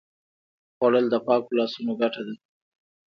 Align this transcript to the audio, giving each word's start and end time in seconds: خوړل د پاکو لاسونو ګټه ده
خوړل 0.75 1.05
د 1.09 1.15
پاکو 1.25 1.57
لاسونو 1.57 1.91
ګټه 2.01 2.21
ده 2.27 2.35